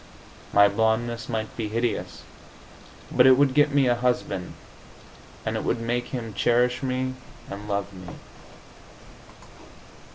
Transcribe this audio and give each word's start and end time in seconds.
My 0.51 0.67
blondeness 0.67 1.29
might 1.29 1.55
be 1.55 1.69
hideous, 1.69 2.23
but 3.11 3.27
it 3.27 3.37
would 3.37 3.53
get 3.53 3.71
me 3.71 3.85
a 3.85 3.93
husband, 3.93 4.55
and 5.45 5.55
it 5.55 5.63
would 5.63 5.79
make 5.79 6.07
him 6.07 6.33
cherish 6.33 6.81
me 6.81 7.13
and 7.51 7.67
love 7.69 7.93
me. 7.93 8.07